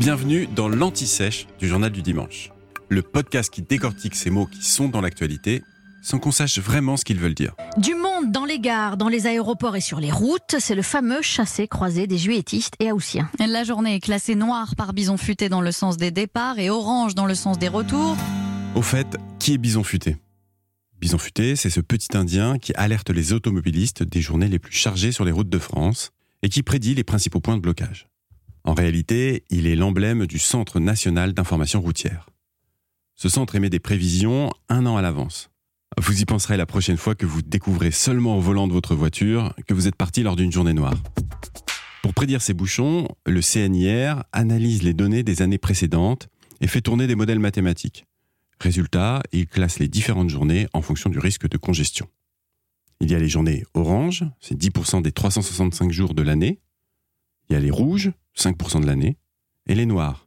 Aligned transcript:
Bienvenue 0.00 0.46
dans 0.46 0.70
l'Anti-Sèche 0.70 1.46
du 1.58 1.68
Journal 1.68 1.92
du 1.92 2.00
Dimanche, 2.00 2.52
le 2.88 3.02
podcast 3.02 3.52
qui 3.52 3.60
décortique 3.60 4.14
ces 4.14 4.30
mots 4.30 4.46
qui 4.46 4.64
sont 4.64 4.88
dans 4.88 5.02
l'actualité 5.02 5.62
sans 6.00 6.18
qu'on 6.18 6.30
sache 6.30 6.58
vraiment 6.58 6.96
ce 6.96 7.04
qu'ils 7.04 7.18
veulent 7.18 7.34
dire. 7.34 7.54
Du 7.76 7.94
monde 7.94 8.32
dans 8.32 8.46
les 8.46 8.60
gares, 8.60 8.96
dans 8.96 9.10
les 9.10 9.26
aéroports 9.26 9.76
et 9.76 9.82
sur 9.82 10.00
les 10.00 10.10
routes, 10.10 10.56
c'est 10.58 10.74
le 10.74 10.80
fameux 10.80 11.20
chassé-croisé 11.20 12.06
des 12.06 12.16
juilletistes 12.16 12.76
et 12.80 12.92
haussiens. 12.92 13.28
La 13.38 13.62
journée 13.62 13.96
est 13.96 14.00
classée 14.00 14.36
noire 14.36 14.74
par 14.74 14.94
Bison 14.94 15.18
Futé 15.18 15.50
dans 15.50 15.60
le 15.60 15.70
sens 15.70 15.98
des 15.98 16.10
départs 16.10 16.58
et 16.58 16.70
orange 16.70 17.14
dans 17.14 17.26
le 17.26 17.34
sens 17.34 17.58
des 17.58 17.68
retours. 17.68 18.16
Au 18.74 18.80
fait, 18.80 19.18
qui 19.38 19.52
est 19.52 19.58
Bison 19.58 19.84
Futé? 19.84 20.16
Bison 20.98 21.18
Futé, 21.18 21.56
c'est 21.56 21.68
ce 21.68 21.82
petit 21.82 22.16
Indien 22.16 22.56
qui 22.56 22.72
alerte 22.74 23.10
les 23.10 23.34
automobilistes 23.34 24.02
des 24.02 24.22
journées 24.22 24.48
les 24.48 24.58
plus 24.58 24.72
chargées 24.72 25.12
sur 25.12 25.26
les 25.26 25.32
routes 25.32 25.50
de 25.50 25.58
France 25.58 26.08
et 26.40 26.48
qui 26.48 26.62
prédit 26.62 26.94
les 26.94 27.04
principaux 27.04 27.40
points 27.40 27.56
de 27.56 27.60
blocage. 27.60 28.06
En 28.64 28.74
réalité, 28.74 29.44
il 29.50 29.66
est 29.66 29.76
l'emblème 29.76 30.26
du 30.26 30.38
Centre 30.38 30.80
national 30.80 31.32
d'information 31.32 31.80
routière. 31.80 32.28
Ce 33.16 33.28
centre 33.28 33.54
émet 33.54 33.70
des 33.70 33.80
prévisions 33.80 34.50
un 34.68 34.86
an 34.86 34.96
à 34.96 35.02
l'avance. 35.02 35.50
Vous 35.98 36.22
y 36.22 36.24
penserez 36.24 36.56
la 36.56 36.66
prochaine 36.66 36.96
fois 36.96 37.14
que 37.14 37.26
vous 37.26 37.42
découvrez 37.42 37.90
seulement 37.90 38.38
au 38.38 38.40
volant 38.40 38.66
de 38.66 38.72
votre 38.72 38.94
voiture 38.94 39.54
que 39.66 39.74
vous 39.74 39.88
êtes 39.88 39.96
parti 39.96 40.22
lors 40.22 40.36
d'une 40.36 40.52
journée 40.52 40.72
noire. 40.72 40.94
Pour 42.02 42.14
prédire 42.14 42.40
ces 42.40 42.54
bouchons, 42.54 43.08
le 43.26 43.42
CNIR 43.42 44.24
analyse 44.32 44.82
les 44.82 44.94
données 44.94 45.22
des 45.22 45.42
années 45.42 45.58
précédentes 45.58 46.28
et 46.60 46.66
fait 46.66 46.80
tourner 46.80 47.06
des 47.06 47.14
modèles 47.14 47.40
mathématiques. 47.40 48.06
Résultat, 48.58 49.22
il 49.32 49.46
classe 49.46 49.78
les 49.78 49.88
différentes 49.88 50.30
journées 50.30 50.68
en 50.72 50.82
fonction 50.82 51.10
du 51.10 51.18
risque 51.18 51.48
de 51.48 51.58
congestion. 51.58 52.08
Il 53.00 53.10
y 53.10 53.14
a 53.14 53.18
les 53.18 53.28
journées 53.28 53.64
orange, 53.74 54.24
c'est 54.40 54.58
10% 54.58 55.02
des 55.02 55.12
365 55.12 55.90
jours 55.90 56.14
de 56.14 56.22
l'année. 56.22 56.60
Il 57.48 57.54
y 57.54 57.56
a 57.56 57.60
les 57.60 57.70
rouges, 57.70 58.12
5% 58.36 58.80
de 58.80 58.86
l'année. 58.86 59.16
Et 59.66 59.74
les 59.74 59.86
noirs. 59.86 60.26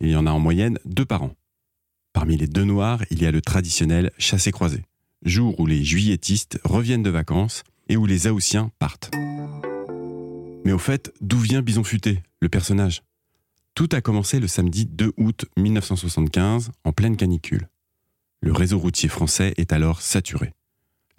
Il 0.00 0.10
y 0.10 0.16
en 0.16 0.26
a 0.26 0.30
en 0.30 0.38
moyenne 0.38 0.78
deux 0.84 1.04
par 1.04 1.22
an. 1.22 1.34
Parmi 2.12 2.36
les 2.36 2.46
deux 2.46 2.64
noirs, 2.64 3.02
il 3.10 3.22
y 3.22 3.26
a 3.26 3.32
le 3.32 3.40
traditionnel 3.40 4.12
chassé-croisé, 4.18 4.84
jour 5.24 5.58
où 5.58 5.66
les 5.66 5.82
juilletistes 5.82 6.60
reviennent 6.64 7.02
de 7.02 7.10
vacances 7.10 7.64
et 7.88 7.96
où 7.96 8.06
les 8.06 8.28
Haussiens 8.28 8.70
partent. 8.78 9.10
Mais 10.64 10.72
au 10.72 10.78
fait, 10.78 11.12
d'où 11.20 11.38
vient 11.38 11.62
Bison 11.62 11.84
Futé, 11.84 12.22
le 12.40 12.48
personnage? 12.48 13.02
Tout 13.74 13.88
a 13.92 14.00
commencé 14.00 14.38
le 14.38 14.46
samedi 14.46 14.86
2 14.86 15.12
août 15.16 15.46
1975, 15.56 16.70
en 16.84 16.92
pleine 16.92 17.16
canicule. 17.16 17.68
Le 18.40 18.52
réseau 18.52 18.78
routier 18.78 19.08
français 19.08 19.52
est 19.56 19.72
alors 19.72 20.00
saturé. 20.00 20.52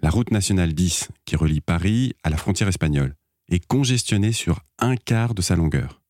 La 0.02 0.10
route 0.10 0.32
nationale 0.32 0.74
10, 0.74 1.10
qui 1.26 1.36
relie 1.36 1.62
Paris 1.62 2.14
à 2.24 2.30
la 2.30 2.38
frontière 2.38 2.70
espagnole, 2.70 3.16
est 3.50 3.66
congestionnée 3.66 4.32
sur 4.32 4.62
un 4.80 4.96
quart 4.96 5.36
de 5.36 5.42
sa 5.42 5.56
longueur. 5.56 6.02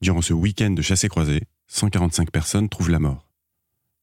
Durant 0.00 0.22
ce 0.22 0.32
week-end 0.32 0.70
de 0.70 0.82
chassé-croisé, 0.82 1.42
145 1.66 2.30
personnes 2.30 2.68
trouvent 2.68 2.90
la 2.90 3.00
mort. 3.00 3.28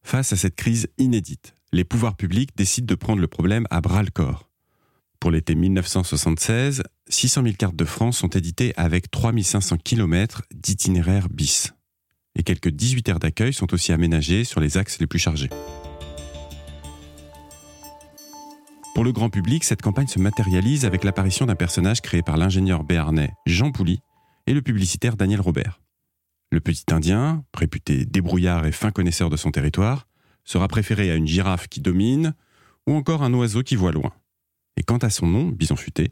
Face 0.04 0.34
à 0.34 0.36
cette 0.36 0.56
crise 0.56 0.90
inédite, 0.98 1.56
les 1.72 1.86
pouvoirs 1.86 2.18
publics 2.18 2.56
décident 2.58 2.86
de 2.86 2.96
prendre 2.96 3.22
le 3.22 3.28
problème 3.28 3.66
à 3.70 3.80
bras 3.80 4.04
le 4.04 4.12
corps. 4.12 4.50
Pour 5.22 5.32
l'été 5.32 5.56
1976, 5.56 6.84
600 7.08 7.44
000 7.44 7.56
cartes 7.58 7.78
de 7.78 7.86
France 7.86 8.18
sont 8.18 8.28
éditées 8.28 8.74
avec 8.76 9.10
3500 9.10 9.78
km 9.78 10.44
d'itinéraires 10.54 11.30
bis. 11.30 11.74
Et 12.36 12.44
quelques 12.44 12.70
18 12.70 13.08
aires 13.08 13.20
d'accueil 13.20 13.54
sont 13.54 13.74
aussi 13.74 13.94
aménagées 13.94 14.44
sur 14.44 14.60
les 14.60 14.78
axes 14.78 15.00
les 15.00 15.08
plus 15.08 15.20
chargés. 15.20 15.50
Pour 18.94 19.06
le 19.06 19.14
grand 19.14 19.30
public, 19.30 19.64
cette 19.64 19.82
campagne 19.82 20.08
se 20.08 20.20
matérialise 20.20 20.86
avec 20.86 21.06
l'apparition 21.06 21.46
d'un 21.46 21.56
personnage 21.56 22.02
créé 22.02 22.22
par 22.22 22.36
l'ingénieur 22.36 22.84
béarnais 22.84 23.32
Jean 23.46 23.72
Pouly 23.72 24.02
et 24.46 24.54
le 24.54 24.62
publicitaire 24.62 25.16
Daniel 25.16 25.42
Robert. 25.42 25.80
Le 26.52 26.60
petit 26.60 26.86
Indien, 26.92 27.44
réputé 27.54 28.06
débrouillard 28.06 28.66
et 28.66 28.72
fin 28.72 28.92
connaisseur 28.92 29.30
de 29.30 29.38
son 29.38 29.52
territoire, 29.52 30.08
sera 30.44 30.68
préféré 30.68 31.12
à 31.12 31.16
une 31.16 31.28
girafe 31.28 31.68
qui 31.68 31.82
domine 31.82 32.34
ou 32.88 32.94
encore 32.94 33.24
un 33.24 33.34
oiseau 33.34 33.64
qui 33.64 33.76
voit 33.76 33.92
loin. 33.92 34.14
Et 34.78 34.84
quant 34.84 34.98
à 34.98 35.10
son 35.10 35.28
nom, 35.28 35.50
Bison 35.50 35.76
Futé, 35.76 36.12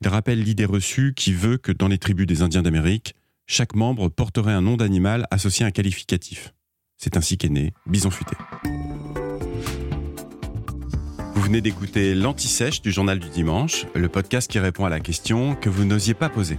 il 0.00 0.08
rappelle 0.08 0.42
l'idée 0.42 0.64
reçue 0.64 1.14
qui 1.14 1.32
veut 1.32 1.58
que 1.58 1.72
dans 1.72 1.88
les 1.88 1.98
tribus 1.98 2.26
des 2.26 2.42
Indiens 2.42 2.62
d'Amérique, 2.62 3.14
chaque 3.46 3.74
membre 3.74 4.08
porterait 4.08 4.52
un 4.52 4.62
nom 4.62 4.76
d'animal 4.76 5.26
associé 5.30 5.64
à 5.64 5.68
un 5.68 5.70
qualificatif. 5.70 6.54
C'est 6.96 7.16
ainsi 7.16 7.36
qu'est 7.36 7.48
né 7.48 7.72
Bison 7.86 8.10
Futé. 8.10 8.36
Vous 11.34 11.42
venez 11.42 11.60
d'écouter 11.60 12.14
l'Anti-Sèche 12.14 12.80
du 12.80 12.90
Journal 12.90 13.18
du 13.18 13.28
Dimanche, 13.28 13.86
le 13.94 14.08
podcast 14.08 14.50
qui 14.50 14.58
répond 14.58 14.86
à 14.86 14.88
la 14.88 15.00
question 15.00 15.54
que 15.56 15.68
vous 15.68 15.84
n'osiez 15.84 16.14
pas 16.14 16.28
poser. 16.28 16.58